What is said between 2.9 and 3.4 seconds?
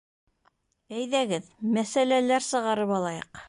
алайыҡ